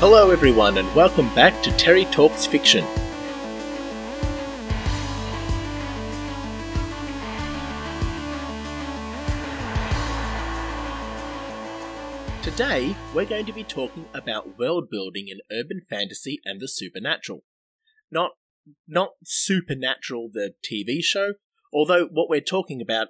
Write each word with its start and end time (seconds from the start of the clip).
Hello, 0.00 0.30
everyone, 0.30 0.78
and 0.78 0.94
welcome 0.94 1.28
back 1.34 1.60
to 1.64 1.72
Terry 1.72 2.04
Talks 2.04 2.46
Fiction. 2.46 2.84
Today, 12.44 12.94
we're 13.12 13.24
going 13.24 13.44
to 13.46 13.52
be 13.52 13.64
talking 13.64 14.04
about 14.14 14.56
world 14.56 14.88
building 14.88 15.26
in 15.26 15.40
urban 15.50 15.80
fantasy 15.90 16.40
and 16.44 16.60
the 16.60 16.68
supernatural. 16.68 17.42
Not 18.08 18.34
not 18.86 19.14
Supernatural 19.24 20.30
the 20.32 20.54
TV 20.64 21.02
show, 21.02 21.34
although 21.72 22.04
what 22.06 22.30
we're 22.30 22.40
talking 22.40 22.80
about 22.80 23.08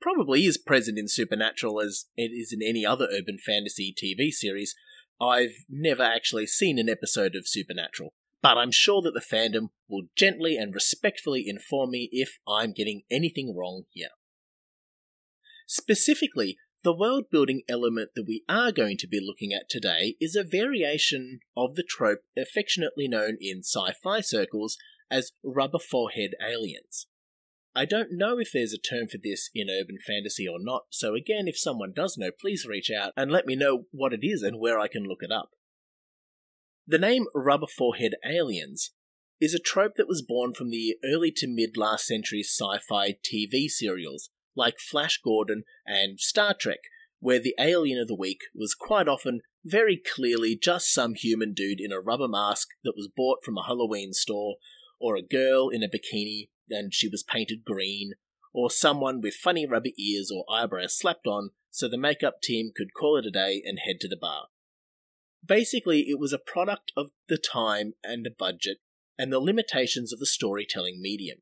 probably 0.00 0.46
is 0.46 0.58
present 0.58 0.98
in 0.98 1.06
Supernatural 1.06 1.80
as 1.80 2.06
it 2.16 2.32
is 2.32 2.52
in 2.52 2.60
any 2.60 2.84
other 2.84 3.06
urban 3.12 3.38
fantasy 3.38 3.94
TV 3.96 4.32
series, 4.32 4.74
I've 5.20 5.64
never 5.68 6.02
actually 6.02 6.46
seen 6.46 6.78
an 6.78 6.88
episode 6.88 7.34
of 7.34 7.48
Supernatural, 7.48 8.12
but 8.42 8.58
I'm 8.58 8.72
sure 8.72 9.00
that 9.02 9.12
the 9.14 9.20
fandom 9.20 9.68
will 9.88 10.08
gently 10.16 10.56
and 10.56 10.74
respectfully 10.74 11.44
inform 11.46 11.90
me 11.90 12.08
if 12.12 12.38
I'm 12.48 12.72
getting 12.72 13.02
anything 13.10 13.54
wrong 13.56 13.84
here. 13.90 14.08
Specifically, 15.66 16.58
the 16.82 16.94
world 16.94 17.24
building 17.30 17.62
element 17.68 18.10
that 18.14 18.26
we 18.28 18.44
are 18.48 18.70
going 18.70 18.98
to 18.98 19.08
be 19.08 19.18
looking 19.18 19.54
at 19.54 19.70
today 19.70 20.16
is 20.20 20.36
a 20.36 20.44
variation 20.44 21.40
of 21.56 21.74
the 21.74 21.82
trope 21.82 22.20
affectionately 22.36 23.08
known 23.08 23.38
in 23.40 23.60
sci 23.60 23.92
fi 24.02 24.20
circles 24.20 24.76
as 25.10 25.32
rubber 25.42 25.78
forehead 25.78 26.32
aliens. 26.46 27.06
I 27.76 27.84
don't 27.84 28.12
know 28.12 28.38
if 28.38 28.50
there's 28.52 28.72
a 28.72 28.78
term 28.78 29.08
for 29.08 29.18
this 29.22 29.50
in 29.52 29.68
urban 29.68 29.98
fantasy 30.06 30.46
or 30.46 30.58
not, 30.60 30.84
so 30.90 31.14
again, 31.14 31.48
if 31.48 31.58
someone 31.58 31.92
does 31.94 32.16
know, 32.16 32.30
please 32.30 32.66
reach 32.68 32.90
out 32.90 33.12
and 33.16 33.32
let 33.32 33.46
me 33.46 33.56
know 33.56 33.86
what 33.90 34.12
it 34.12 34.20
is 34.22 34.42
and 34.42 34.60
where 34.60 34.78
I 34.78 34.86
can 34.86 35.04
look 35.04 35.22
it 35.22 35.32
up. 35.32 35.50
The 36.86 36.98
name 36.98 37.26
rubber 37.34 37.66
forehead 37.66 38.14
aliens 38.24 38.92
is 39.40 39.54
a 39.54 39.58
trope 39.58 39.94
that 39.96 40.06
was 40.06 40.22
born 40.22 40.54
from 40.54 40.70
the 40.70 40.96
early 41.04 41.32
to 41.36 41.48
mid 41.48 41.76
last 41.76 42.06
century 42.06 42.42
sci 42.42 42.78
fi 42.88 43.12
TV 43.12 43.68
serials 43.68 44.30
like 44.54 44.78
Flash 44.78 45.20
Gordon 45.22 45.64
and 45.84 46.20
Star 46.20 46.54
Trek, 46.54 46.80
where 47.18 47.40
the 47.40 47.56
alien 47.58 47.98
of 47.98 48.06
the 48.06 48.14
week 48.14 48.42
was 48.54 48.76
quite 48.78 49.08
often 49.08 49.40
very 49.64 49.96
clearly 49.96 50.56
just 50.60 50.92
some 50.92 51.14
human 51.14 51.52
dude 51.54 51.80
in 51.80 51.90
a 51.90 52.00
rubber 52.00 52.28
mask 52.28 52.68
that 52.84 52.94
was 52.96 53.08
bought 53.08 53.38
from 53.42 53.58
a 53.58 53.64
Halloween 53.66 54.12
store, 54.12 54.56
or 55.00 55.16
a 55.16 55.22
girl 55.22 55.70
in 55.70 55.82
a 55.82 55.88
bikini 55.88 56.48
and 56.70 56.92
she 56.92 57.08
was 57.08 57.22
painted 57.22 57.64
green, 57.64 58.12
or 58.52 58.70
someone 58.70 59.20
with 59.20 59.34
funny 59.34 59.66
rubber 59.66 59.90
ears 59.98 60.30
or 60.34 60.44
eyebrows 60.50 60.96
slapped 60.96 61.26
on 61.26 61.50
so 61.70 61.88
the 61.88 61.98
makeup 61.98 62.40
team 62.40 62.70
could 62.74 62.94
call 62.94 63.16
it 63.16 63.26
a 63.26 63.30
day 63.30 63.60
and 63.64 63.80
head 63.80 63.96
to 64.00 64.08
the 64.08 64.16
bar. 64.16 64.46
Basically, 65.44 66.02
it 66.08 66.18
was 66.18 66.32
a 66.32 66.38
product 66.38 66.92
of 66.96 67.10
the 67.28 67.36
time 67.36 67.94
and 68.02 68.24
the 68.24 68.30
budget 68.30 68.78
and 69.18 69.32
the 69.32 69.40
limitations 69.40 70.12
of 70.12 70.20
the 70.20 70.26
storytelling 70.26 71.02
medium. 71.02 71.38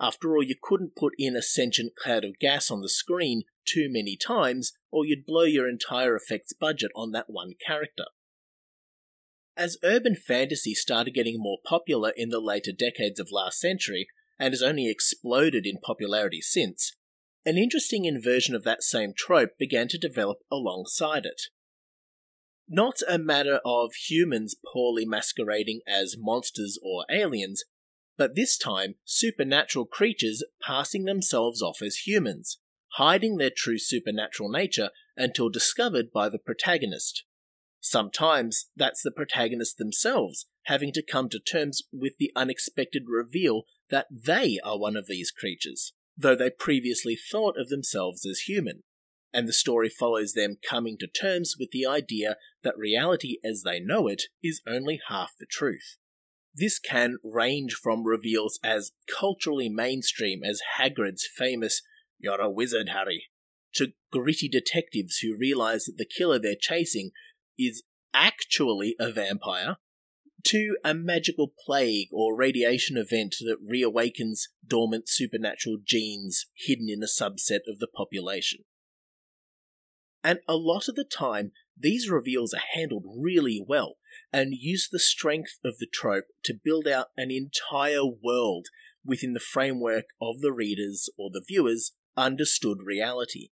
After 0.00 0.34
all, 0.34 0.42
you 0.42 0.56
couldn't 0.60 0.96
put 0.96 1.14
in 1.18 1.36
a 1.36 1.42
sentient 1.42 1.94
cloud 1.94 2.24
of 2.24 2.38
gas 2.38 2.70
on 2.70 2.80
the 2.80 2.88
screen 2.88 3.42
too 3.66 3.88
many 3.90 4.16
times, 4.16 4.72
or 4.90 5.04
you'd 5.04 5.26
blow 5.26 5.44
your 5.44 5.68
entire 5.68 6.16
effects 6.16 6.52
budget 6.52 6.90
on 6.96 7.12
that 7.12 7.26
one 7.28 7.52
character. 7.64 8.06
As 9.56 9.76
urban 9.84 10.16
fantasy 10.16 10.74
started 10.74 11.12
getting 11.12 11.36
more 11.38 11.58
popular 11.66 12.12
in 12.16 12.30
the 12.30 12.40
later 12.40 12.72
decades 12.72 13.20
of 13.20 13.28
last 13.30 13.60
century, 13.60 14.08
and 14.40 14.52
has 14.52 14.62
only 14.62 14.90
exploded 14.90 15.66
in 15.66 15.76
popularity 15.78 16.40
since, 16.40 16.96
an 17.44 17.56
interesting 17.56 18.06
inversion 18.06 18.54
of 18.54 18.64
that 18.64 18.82
same 18.82 19.12
trope 19.16 19.50
began 19.58 19.86
to 19.88 19.98
develop 19.98 20.38
alongside 20.50 21.24
it. 21.24 21.42
Not 22.68 23.00
a 23.08 23.18
matter 23.18 23.60
of 23.64 23.92
humans 23.94 24.54
poorly 24.72 25.04
masquerading 25.04 25.80
as 25.86 26.16
monsters 26.18 26.78
or 26.82 27.04
aliens, 27.10 27.64
but 28.16 28.34
this 28.34 28.56
time 28.56 28.94
supernatural 29.04 29.86
creatures 29.86 30.44
passing 30.62 31.04
themselves 31.04 31.62
off 31.62 31.82
as 31.82 32.06
humans, 32.06 32.58
hiding 32.94 33.36
their 33.36 33.50
true 33.54 33.78
supernatural 33.78 34.50
nature 34.50 34.90
until 35.16 35.48
discovered 35.48 36.12
by 36.12 36.28
the 36.28 36.38
protagonist. 36.38 37.24
Sometimes 37.80 38.66
that's 38.76 39.02
the 39.02 39.10
protagonist 39.10 39.78
themselves 39.78 40.46
having 40.64 40.92
to 40.92 41.02
come 41.02 41.28
to 41.30 41.40
terms 41.40 41.82
with 41.92 42.12
the 42.18 42.30
unexpected 42.36 43.04
reveal 43.08 43.62
that 43.90 44.06
they 44.10 44.58
are 44.64 44.78
one 44.78 44.96
of 44.96 45.06
these 45.06 45.30
creatures, 45.30 45.92
though 46.16 46.36
they 46.36 46.50
previously 46.50 47.16
thought 47.16 47.58
of 47.58 47.68
themselves 47.68 48.26
as 48.26 48.40
human. 48.40 48.82
And 49.32 49.46
the 49.46 49.52
story 49.52 49.88
follows 49.88 50.32
them 50.32 50.56
coming 50.68 50.98
to 50.98 51.06
terms 51.06 51.54
with 51.58 51.70
the 51.70 51.86
idea 51.86 52.36
that 52.62 52.76
reality 52.76 53.38
as 53.44 53.62
they 53.62 53.78
know 53.78 54.08
it 54.08 54.24
is 54.42 54.60
only 54.66 55.00
half 55.08 55.32
the 55.38 55.46
truth. 55.46 55.96
This 56.52 56.80
can 56.80 57.18
range 57.22 57.74
from 57.74 58.04
reveals 58.04 58.58
as 58.64 58.90
culturally 59.08 59.68
mainstream 59.68 60.42
as 60.42 60.60
Hagrid's 60.78 61.28
famous, 61.32 61.82
You're 62.18 62.40
a 62.40 62.50
wizard, 62.50 62.88
Harry, 62.88 63.26
to 63.74 63.92
gritty 64.10 64.48
detectives 64.48 65.18
who 65.18 65.36
realize 65.36 65.84
that 65.84 65.96
the 65.96 66.04
killer 66.04 66.40
they're 66.40 66.56
chasing 66.58 67.12
is 67.56 67.84
actually 68.12 68.96
a 68.98 69.12
vampire 69.12 69.76
to 70.44 70.76
a 70.84 70.94
magical 70.94 71.52
plague 71.66 72.08
or 72.12 72.36
radiation 72.36 72.96
event 72.96 73.36
that 73.40 73.58
reawakens 73.64 74.48
dormant 74.66 75.08
supernatural 75.08 75.78
genes 75.84 76.46
hidden 76.56 76.88
in 76.88 77.02
a 77.02 77.06
subset 77.06 77.60
of 77.68 77.78
the 77.78 77.88
population. 77.88 78.60
And 80.22 80.40
a 80.46 80.56
lot 80.56 80.88
of 80.88 80.96
the 80.96 81.04
time, 81.04 81.52
these 81.78 82.10
reveals 82.10 82.52
are 82.52 82.62
handled 82.74 83.04
really 83.18 83.64
well 83.66 83.96
and 84.32 84.52
use 84.52 84.88
the 84.90 84.98
strength 84.98 85.58
of 85.64 85.78
the 85.78 85.88
trope 85.90 86.26
to 86.44 86.58
build 86.62 86.86
out 86.86 87.08
an 87.16 87.30
entire 87.30 88.04
world 88.04 88.66
within 89.04 89.32
the 89.32 89.40
framework 89.40 90.06
of 90.20 90.40
the 90.40 90.52
reader's 90.52 91.08
or 91.18 91.30
the 91.30 91.44
viewer's 91.46 91.92
understood 92.16 92.78
reality. 92.84 93.48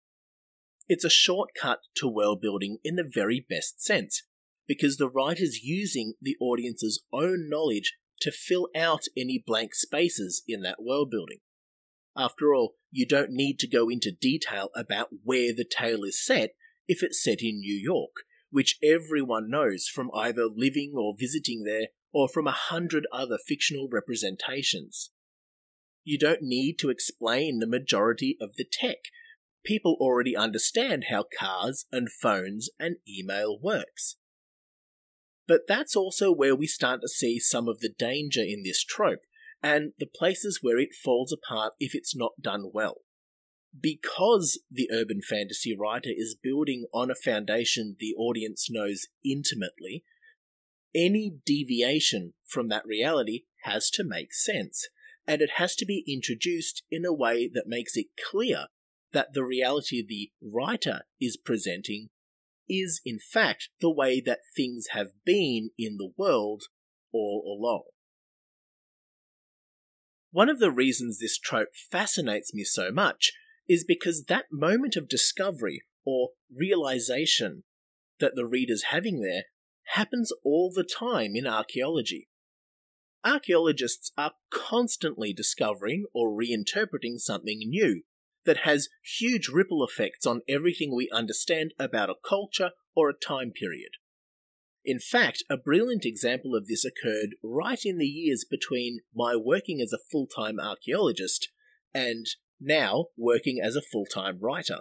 It's 0.88 1.04
a 1.04 1.10
shortcut 1.10 1.80
to 1.97 2.08
world 2.08 2.41
building 2.41 2.78
in 2.84 2.97
the 2.97 3.08
very 3.08 3.44
best 3.48 3.82
sense, 3.82 4.22
because 4.66 4.97
the 4.97 5.09
writer's 5.09 5.62
using 5.62 6.15
the 6.21 6.37
audience's 6.41 7.03
own 7.12 7.49
knowledge 7.49 7.97
to 8.21 8.31
fill 8.31 8.69
out 8.75 9.03
any 9.16 9.43
blank 9.44 9.75
spaces 9.75 10.43
in 10.49 10.62
that 10.62 10.82
world 10.82 11.10
building. 11.10 11.38
After 12.16 12.54
all, 12.54 12.77
you 12.91 13.06
don't 13.06 13.31
need 13.31 13.59
to 13.59 13.69
go 13.69 13.88
into 13.88 14.10
detail 14.10 14.71
about 14.75 15.09
where 15.22 15.53
the 15.54 15.66
tale 15.69 16.03
is 16.03 16.25
set 16.25 16.50
if 16.88 17.03
it's 17.03 17.22
set 17.22 17.43
in 17.43 17.60
New 17.60 17.75
York, 17.75 18.25
which 18.50 18.78
everyone 18.82 19.50
knows 19.50 19.87
from 19.87 20.10
either 20.15 20.47
living 20.47 20.94
or 20.97 21.15
visiting 21.19 21.65
there 21.65 21.88
or 22.12 22.28
from 22.28 22.47
a 22.47 22.53
hundred 22.53 23.06
other 23.12 23.37
fictional 23.47 23.88
representations. 23.93 25.10
You 26.04 26.19
don't 26.19 26.43
need 26.43 26.78
to 26.78 26.88
explain 26.88 27.59
the 27.59 27.66
majority 27.66 28.38
of 28.41 28.54
the 28.56 28.65
tech. 28.65 28.97
People 29.65 29.97
already 30.00 30.37
understand 30.37 31.06
how 31.10 31.25
cars 31.38 31.84
and 31.93 32.09
phones 32.10 32.71
and 32.78 32.97
email 33.06 33.59
works. 33.60 34.16
But 35.47 35.62
that's 35.69 35.95
also 35.95 36.33
where 36.33 36.57
we 36.57 36.67
start 36.67 37.01
to 37.03 37.09
see 37.09 37.39
some 37.39 37.69
of 37.69 37.81
the 37.81 37.93
danger 37.97 38.43
in 38.43 38.62
this 38.65 38.83
trope, 38.83 39.21
and 39.62 39.93
the 39.99 40.07
places 40.07 40.61
where 40.62 40.79
it 40.79 40.95
falls 40.95 41.33
apart 41.33 41.75
if 41.79 41.95
it's 41.95 42.17
not 42.17 42.41
done 42.41 42.71
well. 42.73 43.03
Because 43.79 44.61
the 44.71 44.89
urban 44.93 45.21
fantasy 45.23 45.77
writer 45.77 46.11
is 46.15 46.37
building 46.41 46.87
on 46.93 47.11
a 47.11 47.15
foundation 47.15 47.97
the 47.99 48.15
audience 48.17 48.69
knows 48.71 49.07
intimately, 49.25 50.05
any 50.95 51.34
deviation 51.45 52.33
from 52.45 52.69
that 52.69 52.87
reality 52.87 53.45
has 53.65 53.91
to 53.91 54.05
make 54.05 54.33
sense, 54.33 54.89
and 55.27 55.43
it 55.43 55.51
has 55.57 55.77
to 55.77 55.84
be 55.84 56.05
introduced 56.09 56.83
in 56.91 57.04
a 57.04 57.13
way 57.13 57.51
that 57.53 57.66
makes 57.66 57.97
it 57.97 58.07
clear 58.31 58.66
that 59.13 59.34
the 59.34 59.45
reality 59.45 60.04
the 60.07 60.31
writer 60.41 61.03
is 61.21 61.37
presenting 61.37 62.09
is 62.68 63.01
in 63.04 63.18
fact 63.18 63.68
the 63.80 63.92
way 63.92 64.21
that 64.21 64.41
things 64.54 64.89
have 64.92 65.09
been 65.24 65.71
in 65.78 65.97
the 65.97 66.13
world 66.16 66.65
all 67.13 67.42
along. 67.47 67.84
One 70.30 70.48
of 70.48 70.59
the 70.59 70.71
reasons 70.71 71.18
this 71.18 71.39
trope 71.39 71.74
fascinates 71.74 72.53
me 72.53 72.65
so 72.65 72.91
much 72.91 73.33
is 73.68 73.84
because 73.84 74.24
that 74.24 74.47
moment 74.53 74.97
of 74.97 75.09
discovery 75.09 75.83
or 76.04 76.30
realization 76.54 77.65
that 78.21 78.34
the 78.34 78.47
reader's 78.47 78.84
having 78.91 79.21
there 79.21 79.45
happens 79.95 80.33
all 80.45 80.72
the 80.74 80.84
time 80.84 81.33
in 81.34 81.47
archaeology. 81.47 82.28
Archaeologists 83.24 84.13
are 84.16 84.34
constantly 84.51 85.33
discovering 85.33 86.04
or 86.15 86.30
reinterpreting 86.30 87.18
something 87.18 87.59
new 87.59 88.03
that 88.47 88.59
has 88.59 88.89
huge 89.03 89.48
ripple 89.48 89.84
effects 89.84 90.27
on 90.27 90.41
everything 90.48 90.95
we 90.95 91.10
understand 91.13 91.75
about 91.78 92.10
a 92.10 92.15
culture 92.27 92.71
or 92.95 93.10
a 93.10 93.15
time 93.15 93.51
period. 93.51 93.91
In 94.84 95.01
fact, 95.01 95.43
a 95.51 95.57
brilliant 95.57 96.04
example 96.04 96.54
of 96.54 96.69
this 96.69 96.84
occurred 96.84 97.34
right 97.43 97.81
in 97.84 97.98
the 97.98 98.07
years 98.07 98.47
between 98.48 99.01
my 99.15 99.34
working 99.37 99.81
as 99.81 99.93
a 99.93 99.98
full 100.10 100.28
time 100.28 100.60
archaeologist 100.60 101.48
and 101.93 102.27
now 102.60 103.07
working 103.16 103.60
as 103.63 103.75
a 103.75 103.83
full 103.83 104.07
time 104.07 104.39
writer. 104.41 104.81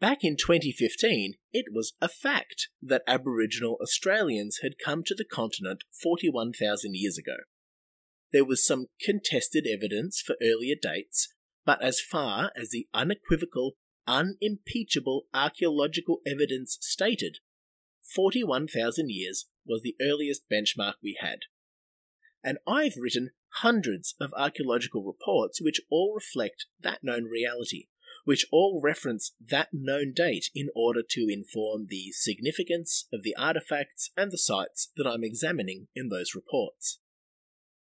Back 0.00 0.18
in 0.22 0.36
2015, 0.36 1.34
it 1.52 1.66
was 1.72 1.94
a 2.00 2.08
fact 2.08 2.68
that 2.80 3.02
Aboriginal 3.08 3.78
Australians 3.82 4.58
had 4.62 4.78
come 4.82 5.02
to 5.06 5.14
the 5.14 5.24
continent 5.24 5.82
41,000 6.02 6.94
years 6.94 7.18
ago. 7.18 7.38
There 8.32 8.44
was 8.44 8.64
some 8.64 8.86
contested 9.04 9.66
evidence 9.66 10.20
for 10.24 10.36
earlier 10.42 10.76
dates, 10.80 11.34
but 11.64 11.82
as 11.82 12.00
far 12.00 12.50
as 12.56 12.70
the 12.70 12.88
unequivocal, 12.94 13.76
unimpeachable 14.06 15.26
archaeological 15.34 16.20
evidence 16.26 16.78
stated, 16.80 17.38
41,000 18.14 19.10
years 19.10 19.46
was 19.66 19.82
the 19.82 19.96
earliest 20.00 20.42
benchmark 20.50 20.94
we 21.02 21.18
had. 21.20 21.40
And 22.42 22.58
I've 22.66 22.96
written 22.96 23.30
hundreds 23.62 24.14
of 24.20 24.32
archaeological 24.36 25.04
reports 25.04 25.60
which 25.60 25.80
all 25.90 26.14
reflect 26.14 26.66
that 26.80 27.02
known 27.02 27.24
reality, 27.24 27.88
which 28.24 28.46
all 28.52 28.80
reference 28.82 29.32
that 29.40 29.68
known 29.72 30.12
date 30.14 30.50
in 30.54 30.68
order 30.74 31.02
to 31.08 31.26
inform 31.30 31.86
the 31.88 32.12
significance 32.12 33.06
of 33.12 33.22
the 33.22 33.34
artifacts 33.36 34.10
and 34.16 34.30
the 34.30 34.38
sites 34.38 34.90
that 34.96 35.06
I'm 35.06 35.24
examining 35.24 35.88
in 35.94 36.08
those 36.08 36.34
reports. 36.34 37.00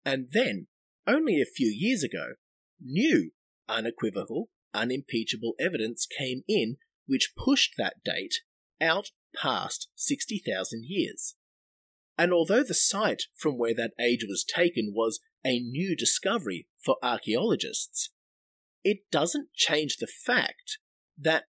And 0.04 0.28
then, 0.32 0.66
only 1.06 1.40
a 1.40 1.46
few 1.46 1.68
years 1.68 2.02
ago, 2.02 2.34
new, 2.80 3.30
unequivocal, 3.68 4.48
unimpeachable 4.74 5.54
evidence 5.58 6.06
came 6.06 6.42
in 6.48 6.76
which 7.06 7.34
pushed 7.36 7.74
that 7.76 8.02
date 8.04 8.40
out 8.80 9.10
past 9.36 9.88
60,000 9.94 10.84
years. 10.86 11.34
And 12.18 12.32
although 12.32 12.62
the 12.62 12.74
site 12.74 13.24
from 13.34 13.58
where 13.58 13.74
that 13.74 13.92
age 13.98 14.24
was 14.28 14.44
taken 14.44 14.92
was 14.94 15.20
a 15.44 15.58
new 15.58 15.96
discovery 15.96 16.68
for 16.78 16.96
archaeologists, 17.02 18.10
it 18.84 19.10
doesn't 19.10 19.52
change 19.54 19.96
the 19.96 20.06
fact 20.06 20.78
that 21.18 21.44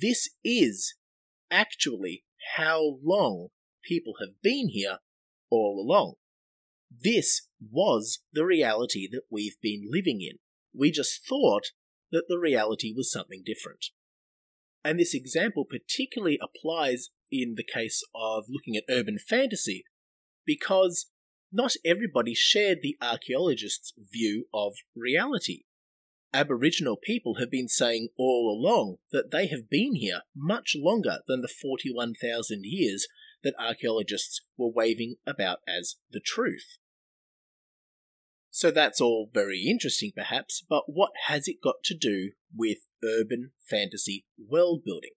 this 0.00 0.30
is 0.44 0.94
actually 1.50 2.24
how 2.56 2.98
long 3.02 3.48
people 3.84 4.14
have 4.20 4.40
been 4.42 4.68
here 4.68 4.98
all 5.50 5.82
along. 5.84 6.14
This 6.90 7.48
was 7.60 8.20
the 8.32 8.44
reality 8.44 9.08
that 9.10 9.22
we've 9.30 9.60
been 9.60 9.88
living 9.90 10.20
in. 10.20 10.38
We 10.76 10.90
just 10.90 11.26
thought 11.26 11.72
that 12.12 12.24
the 12.28 12.38
reality 12.38 12.92
was 12.94 13.10
something 13.10 13.42
different. 13.44 13.86
And 14.84 14.98
this 15.00 15.14
example 15.14 15.64
particularly 15.64 16.38
applies 16.40 17.08
in 17.32 17.54
the 17.56 17.64
case 17.64 18.04
of 18.14 18.44
looking 18.48 18.76
at 18.76 18.84
urban 18.88 19.18
fantasy, 19.18 19.84
because 20.44 21.10
not 21.52 21.72
everybody 21.84 22.34
shared 22.34 22.78
the 22.82 22.96
archaeologists' 23.00 23.92
view 23.98 24.46
of 24.52 24.74
reality. 24.94 25.62
Aboriginal 26.32 26.96
people 26.96 27.36
have 27.36 27.50
been 27.50 27.68
saying 27.68 28.08
all 28.18 28.54
along 28.56 28.96
that 29.10 29.30
they 29.30 29.46
have 29.46 29.70
been 29.70 29.94
here 29.94 30.20
much 30.36 30.76
longer 30.76 31.18
than 31.26 31.40
the 31.40 31.48
41,000 31.48 32.62
years 32.64 33.08
that 33.42 33.54
archaeologists 33.58 34.42
were 34.56 34.70
waving 34.70 35.16
about 35.26 35.60
as 35.66 35.96
the 36.10 36.20
truth. 36.20 36.78
So 38.56 38.70
that's 38.70 39.02
all 39.02 39.28
very 39.34 39.64
interesting, 39.68 40.12
perhaps, 40.16 40.64
but 40.66 40.84
what 40.86 41.10
has 41.26 41.46
it 41.46 41.60
got 41.62 41.82
to 41.84 41.94
do 41.94 42.30
with 42.56 42.78
urban 43.04 43.50
fantasy 43.60 44.24
world 44.38 44.80
building? 44.82 45.10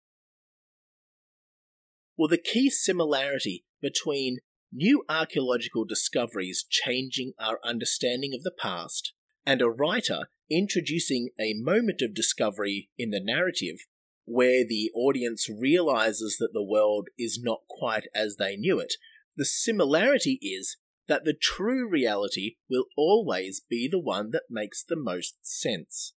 Well, 2.18 2.28
the 2.28 2.38
key 2.38 2.70
similarity 2.70 3.64
between 3.82 4.40
new 4.74 5.06
archaeological 5.08 5.86
discoveries 5.86 6.66
changing 6.70 7.32
our 7.40 7.62
understanding 7.64 8.34
of 8.34 8.44
the 8.44 8.52
past 8.52 9.14
and 9.46 9.62
a 9.62 9.70
writer 9.70 10.24
introducing 10.52 11.30
a 11.40 11.54
moment 11.56 12.02
of 12.02 12.14
discovery 12.14 12.90
in 12.98 13.12
the 13.12 13.24
narrative 13.24 13.86
where 14.26 14.66
the 14.68 14.92
audience 14.94 15.48
realizes 15.50 16.36
that 16.42 16.52
the 16.52 16.62
world 16.62 17.08
is 17.18 17.40
not 17.42 17.60
quite 17.70 18.08
as 18.14 18.36
they 18.36 18.58
knew 18.58 18.82
it. 18.82 18.96
The 19.38 19.46
similarity 19.46 20.40
is 20.42 20.76
that 21.10 21.26
the 21.26 21.34
true 21.34 21.90
reality 21.90 22.56
will 22.70 22.86
always 22.96 23.60
be 23.60 23.90
the 23.92 24.00
one 24.00 24.30
that 24.30 24.44
makes 24.50 24.84
the 24.84 24.96
most 24.96 25.36
sense. 25.42 26.14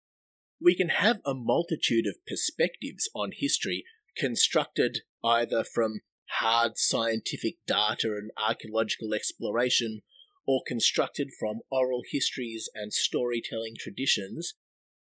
We 0.60 0.74
can 0.74 0.88
have 0.90 1.20
a 1.24 1.32
multitude 1.32 2.06
of 2.06 2.26
perspectives 2.26 3.08
on 3.14 3.30
history 3.34 3.84
constructed 4.16 4.98
either 5.24 5.64
from 5.64 6.00
hard 6.40 6.76
scientific 6.76 7.54
data 7.66 8.08
and 8.08 8.32
archaeological 8.36 9.14
exploration 9.14 10.00
or 10.46 10.62
constructed 10.66 11.30
from 11.38 11.60
oral 11.70 12.02
histories 12.10 12.68
and 12.74 12.92
storytelling 12.92 13.76
traditions, 13.78 14.54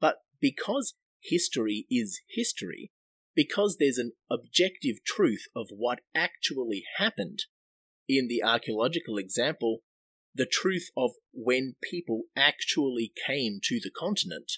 but 0.02 0.18
because 0.42 0.96
history 1.22 1.88
is 1.90 2.20
history, 2.28 2.92
because 3.34 3.78
there's 3.80 3.98
an 3.98 4.12
objective 4.30 5.04
truth 5.06 5.46
of 5.56 5.68
what 5.70 6.02
actually 6.14 6.84
happened, 6.98 7.46
in 8.10 8.28
the 8.28 8.44
archaeological 8.44 9.18
example, 9.18 9.80
the 10.34 10.48
truth 10.52 10.90
of 10.98 11.12
when 11.32 11.76
people 11.82 12.24
actually 12.36 13.14
came 13.26 13.60
to 13.64 13.80
the 13.82 13.92
continent, 13.96 14.54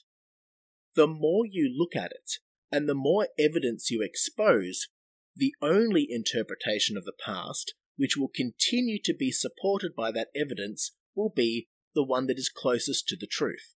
the 0.96 1.08
more 1.08 1.46
you 1.46 1.72
look 1.76 1.96
at 1.96 2.12
it 2.12 2.40
and 2.72 2.88
the 2.88 2.96
more 2.96 3.28
evidence 3.38 3.92
you 3.92 4.02
expose, 4.02 4.88
the 5.36 5.54
only 5.62 6.08
interpretation 6.10 6.96
of 6.98 7.04
the 7.04 7.14
past 7.14 7.74
which 7.98 8.18
will 8.18 8.32
continue 8.34 8.98
to 9.04 9.14
be 9.14 9.32
supported 9.32 9.94
by 9.96 10.12
that 10.12 10.30
evidence 10.36 10.94
will 11.14 11.30
be 11.30 11.68
the 11.94 12.04
one 12.04 12.28
that 12.28 12.40
is 12.40 12.50
closest 12.50 13.08
to 13.08 13.18
the 13.20 13.28
truth. 13.28 13.76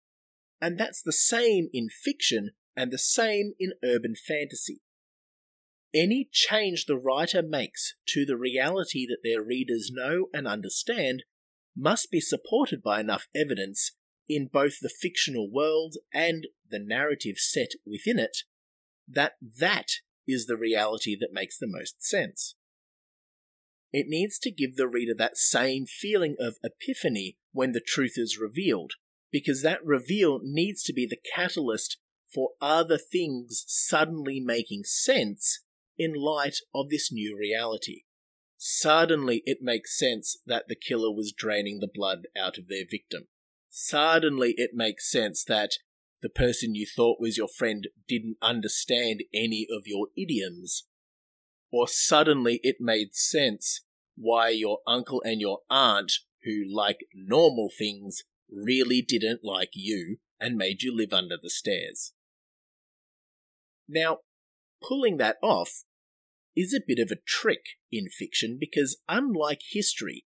And 0.62 0.78
that's 0.78 1.02
the 1.02 1.12
same 1.12 1.68
in 1.74 1.90
fiction 1.90 2.52
and 2.76 2.92
the 2.92 3.00
same 3.00 3.54
in 3.60 3.74
urban 3.84 4.14
fantasy. 4.16 4.82
Any 5.94 6.28
change 6.32 6.86
the 6.86 6.98
writer 6.98 7.44
makes 7.44 7.96
to 8.10 8.26
the 8.26 8.38
reality 8.38 9.06
that 9.08 9.20
their 9.24 9.44
readers 9.44 9.92
know 9.94 10.28
and 10.34 10.48
understand 10.48 11.24
must 11.76 12.10
be 12.10 12.20
supported 12.20 12.82
by 12.82 13.00
enough 13.00 13.28
evidence 13.36 13.92
in 14.28 14.50
both 14.52 14.80
the 14.82 14.90
fictional 14.90 15.52
world 15.52 15.98
and 16.14 16.48
the 16.68 16.80
narrative 16.80 17.38
set 17.38 17.72
within 17.86 18.18
it 18.18 18.38
that 19.08 19.34
that 19.60 19.88
is 20.28 20.46
the 20.46 20.58
reality 20.58 21.16
that 21.20 21.34
makes 21.34 21.58
the 21.58 21.68
most 21.68 22.04
sense. 22.04 22.56
It 23.92 24.08
needs 24.08 24.40
to 24.40 24.52
give 24.52 24.76
the 24.76 24.88
reader 24.88 25.14
that 25.18 25.38
same 25.38 25.86
feeling 25.86 26.36
of 26.40 26.58
epiphany 26.64 27.38
when 27.52 27.74
the 27.74 27.84
truth 27.86 28.14
is 28.16 28.40
revealed, 28.40 28.94
because 29.32 29.62
that 29.62 29.86
reveal 29.86 30.40
needs 30.42 30.82
to 30.84 30.94
be 30.94 31.06
the 31.06 31.20
catalyst 31.36 31.98
for 32.34 32.52
other 32.60 32.98
things 32.98 33.64
suddenly 33.68 34.40
making 34.40 34.84
sense 34.86 35.64
in 35.98 36.14
light 36.14 36.58
of 36.74 36.90
this 36.90 37.12
new 37.12 37.38
reality. 37.38 38.04
Suddenly 38.58 39.44
it 39.46 39.58
makes 39.62 39.98
sense 39.98 40.38
that 40.46 40.66
the 40.68 40.76
killer 40.76 41.12
was 41.12 41.34
draining 41.36 41.80
the 41.80 41.92
blood 41.94 42.28
out 42.38 42.58
of 42.58 42.68
their 42.68 42.86
victim. 42.90 43.28
Suddenly 43.70 44.54
it 44.58 44.72
makes 44.74 45.12
sense 45.12 45.44
that 45.44 45.78
the 46.22 46.30
person 46.30 46.74
you 46.74 46.86
thought 46.86 47.20
was 47.20 47.38
your 47.38 47.50
friend 47.50 47.88
didn't 48.08 48.38
understand 48.42 49.24
any 49.34 49.68
of 49.70 49.84
your 49.86 50.08
idioms. 50.18 50.86
Or 51.72 51.88
suddenly 51.88 52.60
it 52.64 52.78
made 52.80 53.14
sense 53.14 53.82
why 54.16 54.50
your 54.50 54.80
uncle 54.88 55.22
and 55.26 55.42
your 55.42 55.60
aunt, 55.70 56.14
who 56.44 56.64
like 56.72 57.00
normal 57.14 57.70
things, 57.78 58.24
really 58.50 59.02
didn't 59.02 59.42
like 59.44 59.72
you 59.74 60.18
and 60.40 60.56
made 60.56 60.84
you 60.84 60.96
live 60.96 61.12
under 61.12 61.36
the 61.42 61.50
stairs. 61.50 62.14
Now, 63.88 64.20
pulling 64.88 65.18
that 65.18 65.38
off 65.42 65.84
is 66.56 66.74
a 66.74 66.84
bit 66.86 67.00
of 67.00 67.12
a 67.12 67.22
trick 67.26 67.66
in 67.92 68.10
fiction 68.10 68.58
because, 68.60 68.98
unlike 69.10 69.62
history, 69.72 70.26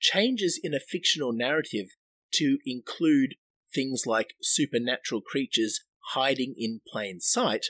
changes 0.00 0.58
in 0.62 0.74
a 0.74 0.80
fictional 0.80 1.32
narrative 1.32 1.88
to 2.32 2.58
include 2.64 3.34
things 3.74 4.04
like 4.06 4.34
supernatural 4.42 5.20
creatures 5.20 5.80
hiding 6.12 6.54
in 6.56 6.80
plain 6.90 7.20
sight 7.20 7.66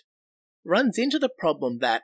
runs 0.64 0.98
into 0.98 1.18
the 1.18 1.28
problem 1.28 1.78
that, 1.78 2.02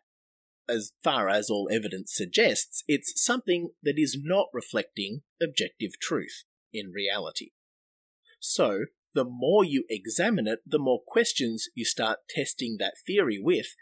as 0.68 0.92
far 1.02 1.28
as 1.28 1.50
all 1.50 1.68
evidence 1.70 2.12
suggests, 2.14 2.84
it's 2.86 3.12
something 3.22 3.70
that 3.82 3.94
is 3.96 4.16
not 4.20 4.46
reflecting 4.52 5.22
objective 5.42 5.98
truth 6.00 6.44
in 6.72 6.92
reality. 6.92 7.50
So, 8.40 8.86
the 9.14 9.24
more 9.24 9.64
you 9.64 9.84
examine 9.90 10.46
it, 10.46 10.60
the 10.64 10.78
more 10.78 11.02
questions 11.06 11.68
you 11.74 11.84
start 11.84 12.20
testing 12.28 12.76
that 12.78 12.94
theory 13.06 13.38
with, 13.40 13.74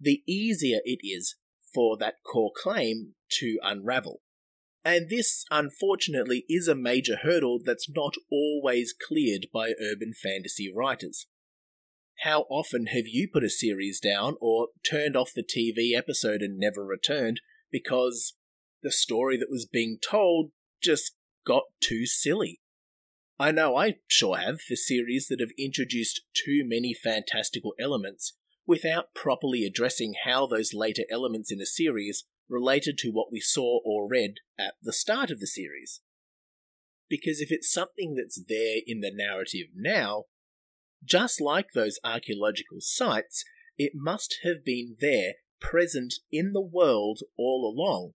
the 0.00 0.22
easier 0.26 0.78
it 0.84 1.00
is 1.02 1.36
for 1.74 1.96
that 1.98 2.16
core 2.24 2.52
claim 2.54 3.14
to 3.38 3.58
unravel. 3.62 4.20
And 4.84 5.10
this, 5.10 5.44
unfortunately, 5.50 6.44
is 6.48 6.68
a 6.68 6.74
major 6.74 7.16
hurdle 7.22 7.60
that's 7.62 7.90
not 7.90 8.14
always 8.30 8.94
cleared 8.94 9.48
by 9.52 9.74
urban 9.80 10.12
fantasy 10.14 10.72
writers. 10.74 11.26
How 12.20 12.46
often 12.48 12.86
have 12.86 13.06
you 13.06 13.28
put 13.30 13.44
a 13.44 13.50
series 13.50 14.00
down 14.00 14.36
or 14.40 14.68
turned 14.88 15.16
off 15.16 15.32
the 15.34 15.44
TV 15.44 15.96
episode 15.96 16.40
and 16.42 16.58
never 16.58 16.84
returned 16.84 17.40
because 17.70 18.34
the 18.82 18.90
story 18.90 19.36
that 19.36 19.50
was 19.50 19.66
being 19.66 19.98
told 19.98 20.52
just 20.82 21.14
got 21.46 21.64
too 21.80 22.06
silly? 22.06 22.60
I 23.38 23.52
know 23.52 23.76
I 23.76 23.96
sure 24.08 24.36
have 24.38 24.60
for 24.60 24.74
series 24.74 25.28
that 25.28 25.38
have 25.38 25.50
introduced 25.58 26.22
too 26.34 26.64
many 26.64 26.92
fantastical 26.92 27.74
elements 27.78 28.37
without 28.68 29.14
properly 29.14 29.64
addressing 29.64 30.12
how 30.24 30.46
those 30.46 30.74
later 30.74 31.02
elements 31.10 31.50
in 31.50 31.58
a 31.58 31.66
series 31.66 32.24
related 32.50 32.98
to 32.98 33.10
what 33.10 33.32
we 33.32 33.40
saw 33.40 33.80
or 33.82 34.06
read 34.06 34.34
at 34.58 34.74
the 34.82 34.92
start 34.92 35.30
of 35.30 35.40
the 35.40 35.46
series. 35.46 36.02
Because 37.08 37.40
if 37.40 37.50
it's 37.50 37.72
something 37.72 38.14
that's 38.14 38.44
there 38.46 38.80
in 38.86 39.00
the 39.00 39.10
narrative 39.12 39.68
now, 39.74 40.24
just 41.02 41.40
like 41.40 41.68
those 41.74 41.98
archaeological 42.04 42.78
sites, 42.80 43.42
it 43.78 43.92
must 43.94 44.40
have 44.44 44.64
been 44.66 44.96
there, 45.00 45.34
present 45.60 46.14
in 46.30 46.52
the 46.52 46.60
world 46.60 47.20
all 47.38 47.74
along, 47.74 48.12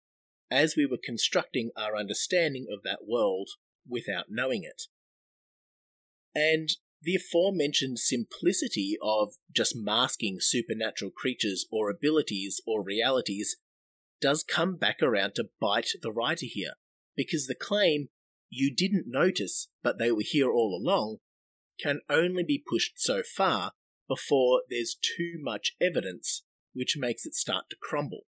as 0.51 0.75
we 0.77 0.85
were 0.85 0.99
constructing 1.03 1.71
our 1.75 1.97
understanding 1.97 2.67
of 2.71 2.83
that 2.83 3.07
world 3.07 3.49
without 3.89 4.25
knowing 4.29 4.63
it. 4.63 4.83
And 6.35 6.69
the 7.03 7.15
aforementioned 7.15 7.99
simplicity 7.99 8.97
of 9.01 9.33
just 9.53 9.75
masking 9.75 10.37
supernatural 10.39 11.11
creatures 11.11 11.65
or 11.69 11.89
abilities 11.89 12.61
or 12.65 12.83
realities 12.83 13.57
does 14.21 14.43
come 14.43 14.77
back 14.77 15.01
around 15.01 15.35
to 15.35 15.49
bite 15.59 15.89
the 16.01 16.11
writer 16.11 16.45
here, 16.45 16.73
because 17.15 17.45
the 17.45 17.55
claim, 17.55 18.07
you 18.49 18.73
didn't 18.73 19.05
notice 19.05 19.67
but 19.83 19.99
they 19.99 20.11
were 20.11 20.23
here 20.23 20.49
all 20.49 20.79
along, 20.81 21.17
can 21.79 21.99
only 22.09 22.43
be 22.43 22.63
pushed 22.65 22.93
so 22.95 23.21
far 23.21 23.73
before 24.07 24.61
there's 24.69 24.95
too 24.95 25.33
much 25.39 25.75
evidence 25.81 26.43
which 26.73 26.95
makes 26.97 27.25
it 27.25 27.35
start 27.35 27.65
to 27.69 27.75
crumble. 27.81 28.21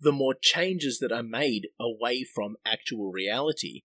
The 0.00 0.12
more 0.12 0.34
changes 0.40 0.98
that 0.98 1.12
are 1.12 1.22
made 1.22 1.68
away 1.78 2.24
from 2.24 2.56
actual 2.66 3.12
reality, 3.12 3.82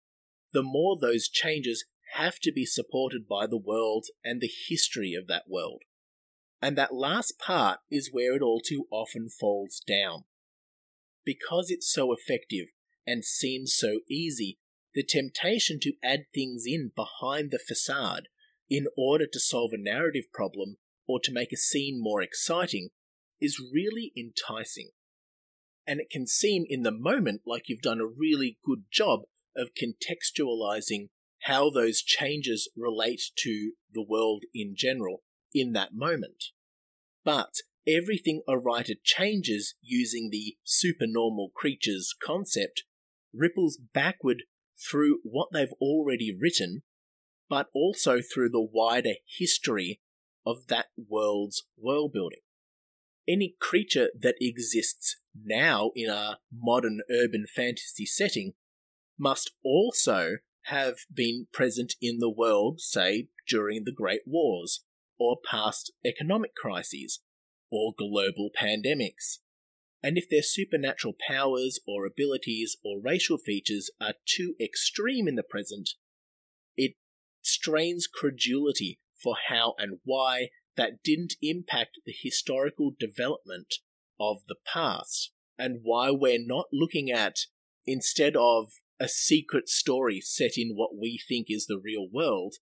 the 0.53 0.63
more 0.63 0.97
those 0.99 1.27
changes 1.27 1.85
have 2.15 2.39
to 2.39 2.51
be 2.51 2.65
supported 2.65 3.27
by 3.27 3.45
the 3.47 3.57
world 3.57 4.05
and 4.23 4.41
the 4.41 4.51
history 4.67 5.13
of 5.13 5.27
that 5.27 5.43
world. 5.47 5.83
And 6.61 6.77
that 6.77 6.93
last 6.93 7.37
part 7.39 7.79
is 7.91 8.09
where 8.11 8.35
it 8.35 8.41
all 8.41 8.61
too 8.61 8.85
often 8.91 9.29
falls 9.29 9.81
down. 9.85 10.23
Because 11.25 11.69
it's 11.69 11.91
so 11.91 12.13
effective 12.13 12.67
and 13.05 13.23
seems 13.23 13.75
so 13.75 13.99
easy, 14.09 14.57
the 14.93 15.03
temptation 15.03 15.79
to 15.81 15.93
add 16.03 16.25
things 16.33 16.63
in 16.65 16.91
behind 16.95 17.51
the 17.51 17.59
facade 17.59 18.29
in 18.69 18.85
order 18.97 19.25
to 19.31 19.39
solve 19.39 19.71
a 19.73 19.77
narrative 19.77 20.25
problem 20.33 20.77
or 21.07 21.19
to 21.23 21.33
make 21.33 21.51
a 21.51 21.57
scene 21.57 22.01
more 22.01 22.21
exciting 22.21 22.89
is 23.39 23.61
really 23.73 24.11
enticing. 24.17 24.89
And 25.85 25.99
it 25.99 26.09
can 26.09 26.25
seem 26.25 26.65
in 26.67 26.81
the 26.81 26.91
moment 26.91 27.41
like 27.45 27.63
you've 27.67 27.81
done 27.81 27.99
a 27.99 28.07
really 28.07 28.57
good 28.65 28.85
job 28.91 29.21
of 29.55 29.69
contextualizing 29.79 31.09
how 31.45 31.69
those 31.69 32.01
changes 32.01 32.69
relate 32.75 33.21
to 33.35 33.73
the 33.93 34.01
world 34.01 34.43
in 34.53 34.73
general 34.75 35.21
in 35.53 35.73
that 35.73 35.93
moment. 35.93 36.45
But 37.23 37.53
everything 37.87 38.41
a 38.47 38.57
writer 38.57 38.95
changes 39.03 39.75
using 39.79 40.29
the 40.31 40.57
supernormal 40.63 41.51
creatures 41.55 42.15
concept 42.19 42.83
ripples 43.31 43.77
backward 43.93 44.43
through 44.89 45.19
what 45.23 45.49
they've 45.53 45.73
already 45.79 46.35
written, 46.35 46.81
but 47.47 47.67
also 47.75 48.21
through 48.21 48.49
the 48.49 48.67
wider 48.73 49.13
history 49.37 50.01
of 50.47 50.65
that 50.67 50.87
world's 50.97 51.67
world 51.77 52.11
building. 52.11 52.39
Any 53.27 53.55
creature 53.59 54.09
that 54.19 54.35
exists 54.41 55.17
now 55.35 55.91
in 55.95 56.09
a 56.09 56.39
modern 56.51 57.01
urban 57.11 57.45
fantasy 57.47 58.07
setting 58.07 58.53
must 59.19 59.51
also 59.63 60.37
have 60.65 60.95
been 61.13 61.47
present 61.51 61.93
in 62.01 62.19
the 62.19 62.29
world, 62.29 62.81
say, 62.81 63.27
during 63.47 63.83
the 63.83 63.91
Great 63.91 64.21
Wars, 64.25 64.83
or 65.19 65.37
past 65.49 65.91
economic 66.05 66.55
crises, 66.55 67.21
or 67.71 67.93
global 67.97 68.49
pandemics. 68.59 69.39
And 70.01 70.17
if 70.17 70.29
their 70.29 70.43
supernatural 70.43 71.15
powers 71.27 71.79
or 71.87 72.05
abilities 72.05 72.77
or 72.83 73.01
racial 73.01 73.37
features 73.37 73.89
are 73.99 74.15
too 74.27 74.55
extreme 74.59 75.27
in 75.27 75.35
the 75.35 75.43
present, 75.43 75.91
it 76.75 76.93
strains 77.41 78.07
credulity 78.07 78.99
for 79.21 79.35
how 79.47 79.73
and 79.77 79.99
why 80.03 80.49
that 80.77 81.01
didn't 81.03 81.33
impact 81.41 81.99
the 82.05 82.13
historical 82.15 82.91
development 82.99 83.75
of 84.19 84.37
the 84.47 84.55
past, 84.71 85.31
and 85.57 85.79
why 85.83 86.11
we're 86.11 86.43
not 86.43 86.67
looking 86.71 87.09
at, 87.09 87.35
instead 87.85 88.35
of 88.35 88.73
a 88.99 89.07
secret 89.07 89.67
story 89.67 90.21
set 90.21 90.57
in 90.57 90.75
what 90.75 90.97
we 90.97 91.19
think 91.27 91.47
is 91.49 91.65
the 91.65 91.79
real 91.83 92.07
world, 92.11 92.55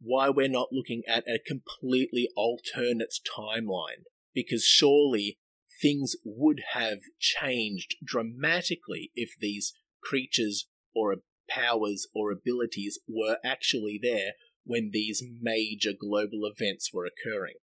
why 0.00 0.30
we're 0.30 0.48
not 0.48 0.72
looking 0.72 1.02
at 1.06 1.28
a 1.28 1.38
completely 1.44 2.28
alternate 2.36 3.14
timeline. 3.36 4.04
Because 4.32 4.64
surely 4.64 5.38
things 5.82 6.14
would 6.24 6.62
have 6.72 7.00
changed 7.18 7.96
dramatically 8.04 9.10
if 9.14 9.34
these 9.38 9.74
creatures 10.02 10.68
or 10.94 11.16
powers 11.48 12.06
or 12.14 12.30
abilities 12.30 12.98
were 13.08 13.38
actually 13.44 13.98
there 14.00 14.32
when 14.64 14.90
these 14.92 15.22
major 15.40 15.90
global 15.98 16.42
events 16.44 16.90
were 16.92 17.06
occurring. 17.06 17.56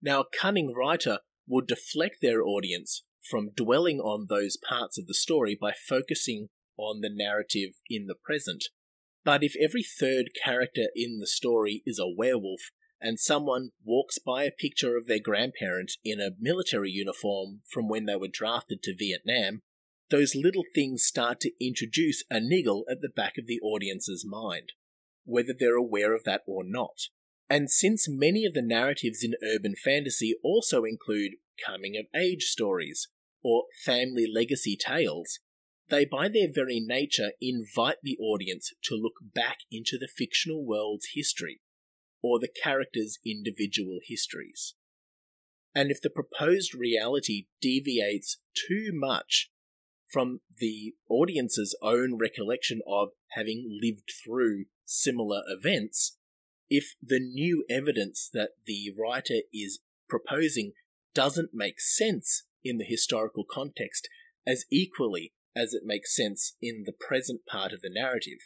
Now, 0.00 0.20
a 0.20 0.24
cunning 0.40 0.72
writer 0.74 1.18
would 1.46 1.66
deflect 1.66 2.16
their 2.22 2.42
audience 2.42 3.04
from 3.28 3.50
dwelling 3.54 4.00
on 4.00 4.26
those 4.28 4.56
parts 4.56 4.98
of 4.98 5.06
the 5.06 5.14
story 5.14 5.56
by 5.60 5.72
focusing 5.72 6.48
on 6.76 7.00
the 7.00 7.10
narrative 7.10 7.80
in 7.88 8.06
the 8.06 8.14
present. 8.14 8.64
But 9.24 9.42
if 9.42 9.54
every 9.60 9.82
third 9.82 10.30
character 10.42 10.88
in 10.94 11.18
the 11.18 11.26
story 11.26 11.82
is 11.86 11.98
a 11.98 12.08
werewolf, 12.08 12.60
and 13.00 13.20
someone 13.20 13.70
walks 13.84 14.18
by 14.18 14.44
a 14.44 14.50
picture 14.50 14.96
of 14.96 15.06
their 15.06 15.18
grandparent 15.18 15.92
in 16.04 16.20
a 16.20 16.30
military 16.38 16.90
uniform 16.90 17.60
from 17.70 17.88
when 17.88 18.06
they 18.06 18.16
were 18.16 18.28
drafted 18.30 18.82
to 18.82 18.96
Vietnam, 18.96 19.60
those 20.10 20.34
little 20.34 20.64
things 20.74 21.04
start 21.04 21.40
to 21.40 21.52
introduce 21.60 22.24
a 22.30 22.40
niggle 22.40 22.84
at 22.90 23.00
the 23.00 23.08
back 23.08 23.36
of 23.38 23.46
the 23.46 23.60
audience's 23.60 24.24
mind, 24.26 24.72
whether 25.24 25.54
they're 25.58 25.76
aware 25.76 26.14
of 26.14 26.24
that 26.24 26.42
or 26.46 26.62
not. 26.64 27.08
And 27.48 27.70
since 27.70 28.06
many 28.08 28.46
of 28.46 28.54
the 28.54 28.62
narratives 28.62 29.22
in 29.22 29.34
urban 29.42 29.74
fantasy 29.82 30.36
also 30.42 30.84
include 30.84 31.32
coming 31.64 31.96
of 31.96 32.06
age 32.18 32.44
stories, 32.44 33.08
or 33.44 33.64
family 33.84 34.26
legacy 34.26 34.76
tales, 34.76 35.38
they 35.90 36.06
by 36.06 36.28
their 36.28 36.48
very 36.52 36.80
nature 36.80 37.32
invite 37.40 37.98
the 38.02 38.16
audience 38.18 38.72
to 38.82 38.94
look 38.94 39.14
back 39.34 39.58
into 39.70 39.98
the 39.98 40.08
fictional 40.08 40.64
world's 40.66 41.08
history, 41.14 41.60
or 42.22 42.40
the 42.40 42.48
characters' 42.48 43.18
individual 43.24 43.98
histories. 44.02 44.74
And 45.74 45.90
if 45.90 46.00
the 46.00 46.10
proposed 46.10 46.74
reality 46.74 47.46
deviates 47.60 48.38
too 48.54 48.90
much 48.92 49.50
from 50.10 50.40
the 50.58 50.94
audience's 51.10 51.76
own 51.82 52.16
recollection 52.16 52.80
of 52.86 53.08
having 53.32 53.78
lived 53.82 54.10
through 54.24 54.66
similar 54.84 55.42
events, 55.48 56.16
if 56.70 56.94
the 57.02 57.20
new 57.20 57.64
evidence 57.68 58.30
that 58.32 58.50
the 58.64 58.92
writer 58.96 59.42
is 59.52 59.80
proposing 60.08 60.72
doesn't 61.14 61.50
make 61.52 61.80
sense 61.80 62.44
in 62.64 62.78
the 62.78 62.84
historical 62.84 63.44
context 63.48 64.08
as 64.46 64.64
equally 64.70 65.32
as 65.56 65.72
it 65.72 65.82
makes 65.84 66.14
sense 66.14 66.56
in 66.60 66.84
the 66.84 66.92
present 66.92 67.40
part 67.46 67.72
of 67.72 67.80
the 67.80 67.90
narrative, 67.92 68.38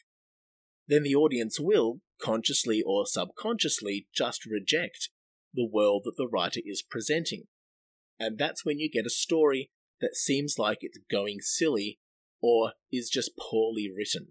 then 0.86 1.02
the 1.02 1.14
audience 1.14 1.58
will, 1.60 2.00
consciously 2.20 2.82
or 2.84 3.06
subconsciously, 3.06 4.08
just 4.14 4.44
reject 4.46 5.10
the 5.54 5.68
world 5.70 6.02
that 6.04 6.14
the 6.16 6.28
writer 6.28 6.60
is 6.64 6.82
presenting. 6.82 7.44
And 8.18 8.38
that's 8.38 8.64
when 8.64 8.78
you 8.78 8.90
get 8.90 9.06
a 9.06 9.10
story 9.10 9.70
that 10.00 10.16
seems 10.16 10.56
like 10.58 10.78
it's 10.80 10.98
going 11.10 11.38
silly 11.40 11.98
or 12.40 12.72
is 12.92 13.10
just 13.10 13.32
poorly 13.38 13.90
written. 13.94 14.28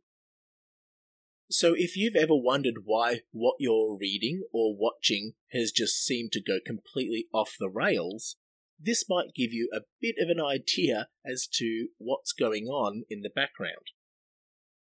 So, 1.49 1.73
if 1.77 1.95
you've 1.95 2.15
ever 2.15 2.35
wondered 2.35 2.79
why 2.83 3.21
what 3.31 3.55
you're 3.59 3.97
reading 3.97 4.41
or 4.51 4.75
watching 4.77 5.33
has 5.53 5.71
just 5.71 6.03
seemed 6.03 6.33
to 6.33 6.41
go 6.41 6.59
completely 6.65 7.27
off 7.33 7.55
the 7.57 7.69
rails, 7.69 8.35
this 8.79 9.05
might 9.09 9.33
give 9.35 9.51
you 9.51 9.69
a 9.73 9.81
bit 10.01 10.15
of 10.19 10.29
an 10.29 10.39
idea 10.39 11.07
as 11.25 11.47
to 11.53 11.87
what's 11.97 12.31
going 12.31 12.65
on 12.65 13.03
in 13.09 13.21
the 13.21 13.29
background. 13.29 13.91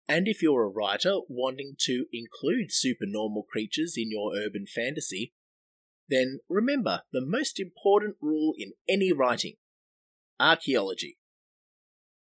And 0.09 0.29
if 0.29 0.43
you're 0.43 0.65
a 0.65 0.69
writer 0.69 1.19
wanting 1.29 1.75
to 1.81 2.07
include 2.13 2.71
supernormal 2.71 3.45
creatures 3.51 3.95
in 3.97 4.11
your 4.11 4.37
urban 4.37 4.67
fantasy, 4.73 5.33
then 6.09 6.39
remember 6.49 7.03
the 7.13 7.25
most 7.25 7.59
important 7.59 8.17
rule 8.21 8.55
in 8.57 8.73
any 8.89 9.13
writing 9.13 9.55
archaeology. 10.39 11.19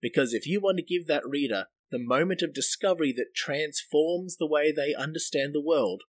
Because 0.01 0.33
if 0.33 0.47
you 0.47 0.61
want 0.61 0.77
to 0.77 0.83
give 0.83 1.07
that 1.07 1.27
reader 1.27 1.65
the 1.91 1.99
moment 1.99 2.41
of 2.41 2.53
discovery 2.53 3.13
that 3.13 3.35
transforms 3.35 4.37
the 4.37 4.47
way 4.47 4.71
they 4.71 4.93
understand 4.93 5.53
the 5.53 5.61
world, 5.61 6.03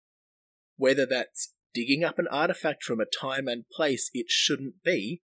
whether 0.77 1.07
that's 1.07 1.55
digging 1.73 2.05
up 2.05 2.19
an 2.19 2.29
artifact 2.31 2.85
from 2.85 3.01
a 3.01 3.05
time 3.05 3.49
and 3.49 3.69
place 3.69 4.11
it 4.15 4.27
shouldn't 4.29 4.83
be, 4.85 5.23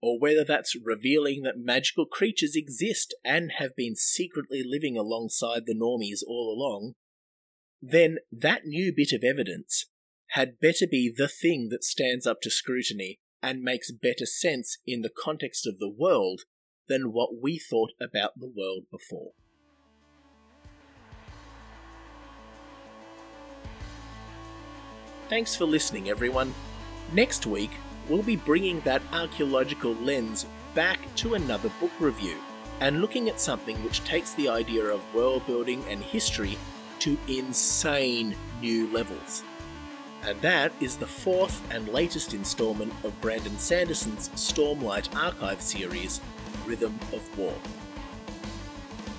or 0.00 0.18
whether 0.18 0.44
that's 0.44 0.76
revealing 0.84 1.42
that 1.42 1.58
magical 1.58 2.06
creatures 2.06 2.54
exist 2.54 3.14
and 3.24 3.52
have 3.58 3.74
been 3.76 3.96
secretly 3.96 4.62
living 4.64 4.96
alongside 4.96 5.66
the 5.66 5.74
normies 5.74 6.20
all 6.26 6.54
along, 6.56 6.92
then 7.82 8.18
that 8.30 8.64
new 8.64 8.92
bit 8.94 9.12
of 9.12 9.24
evidence 9.24 9.86
had 10.32 10.60
better 10.60 10.86
be 10.88 11.12
the 11.14 11.28
thing 11.28 11.68
that 11.70 11.84
stands 11.84 12.26
up 12.26 12.40
to 12.42 12.50
scrutiny 12.50 13.18
and 13.42 13.62
makes 13.62 13.90
better 13.90 14.26
sense 14.26 14.78
in 14.86 15.02
the 15.02 15.10
context 15.10 15.66
of 15.66 15.78
the 15.78 15.90
world 15.90 16.42
than 16.88 17.12
what 17.12 17.40
we 17.40 17.58
thought 17.58 17.90
about 18.00 18.32
the 18.36 18.50
world 18.54 18.84
before. 18.90 19.32
Thanks 25.28 25.54
for 25.54 25.66
listening, 25.66 26.08
everyone. 26.08 26.54
Next 27.12 27.46
week, 27.46 27.70
we'll 28.08 28.22
be 28.22 28.36
bringing 28.36 28.80
that 28.80 29.02
archaeological 29.12 29.94
lens 29.94 30.46
back 30.74 30.98
to 31.16 31.34
another 31.34 31.70
book 31.80 31.90
review 32.00 32.36
and 32.80 33.00
looking 33.00 33.28
at 33.28 33.40
something 33.40 33.76
which 33.82 34.04
takes 34.04 34.34
the 34.34 34.48
idea 34.48 34.84
of 34.84 35.14
world 35.14 35.44
building 35.46 35.84
and 35.88 36.02
history 36.02 36.56
to 37.00 37.18
insane 37.26 38.34
new 38.60 38.90
levels. 38.92 39.42
And 40.22 40.40
that 40.40 40.72
is 40.80 40.96
the 40.96 41.06
fourth 41.06 41.62
and 41.72 41.88
latest 41.88 42.34
installment 42.34 42.92
of 43.04 43.18
Brandon 43.20 43.56
Sanderson's 43.58 44.28
Stormlight 44.30 45.14
Archive 45.16 45.60
series, 45.60 46.20
Rhythm 46.66 46.98
of 47.12 47.38
War. 47.38 47.54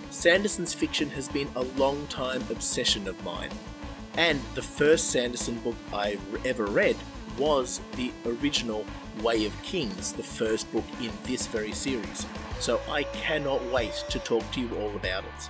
Sanderson's 0.10 0.74
fiction 0.74 1.10
has 1.12 1.30
been 1.30 1.48
a 1.56 1.64
long 1.78 2.06
time 2.08 2.44
obsession 2.50 3.08
of 3.08 3.24
mine, 3.24 3.52
and 4.18 4.42
the 4.56 4.62
first 4.62 5.12
Sanderson 5.12 5.58
book 5.60 5.76
I 5.94 6.18
ever 6.44 6.66
read 6.66 6.98
was 7.40 7.82
the 7.96 8.12
original 8.26 8.86
Way 9.24 9.46
of 9.46 9.62
Kings, 9.64 10.14
the 10.14 10.22
first 10.24 10.72
book 10.72 10.84
in 11.02 11.12
this 11.24 11.48
very 11.48 11.72
series. 11.72 12.26
So 12.60 12.80
I 12.90 13.04
cannot 13.04 13.66
wait 13.72 14.04
to 14.10 14.20
talk 14.20 14.50
to 14.52 14.62
you 14.62 14.76
all 14.76 14.96
about 14.96 15.24
it. 15.24 15.50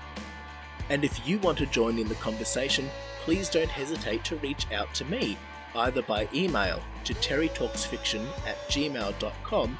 And 0.90 1.04
if 1.04 1.28
you 1.28 1.40
want 1.40 1.58
to 1.58 1.66
join 1.66 2.00
in 2.00 2.08
the 2.08 2.16
conversation, 2.16 2.90
please 3.24 3.50
don't 3.50 3.70
hesitate 3.70 4.24
to 4.26 4.38
reach 4.38 4.72
out 4.72 4.94
to 4.96 5.06
me, 5.06 5.38
either 5.76 6.02
by 6.04 6.30
email 6.34 6.82
to 7.04 7.14
terrytalksfiction 7.16 8.26
at 8.48 8.58
gmail.com 8.70 9.78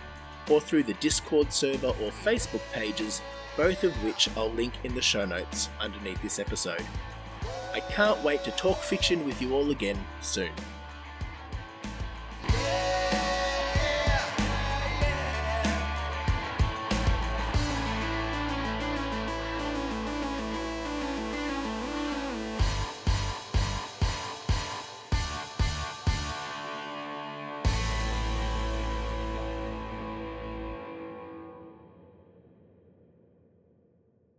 or 0.50 0.60
through 0.62 0.84
the 0.84 0.94
Discord 0.96 1.54
server 1.54 1.88
or 1.88 2.12
Facebook 2.12 2.62
pages, 2.74 3.22
both 3.56 3.84
of 3.84 4.04
which 4.04 4.30
I'll 4.36 4.52
link 4.52 4.74
in 4.84 4.96
the 4.96 5.02
show 5.02 5.26
notes 5.26 5.70
underneath 5.80 6.22
this 6.22 6.40
episode. 6.40 6.84
I 7.74 7.80
can't 7.82 8.24
wait 8.24 8.44
to 8.44 8.52
talk 8.52 8.78
fiction 8.78 9.26
with 9.26 9.42
you 9.42 9.54
all 9.54 9.72
again 9.72 9.98
soon. 10.22 10.52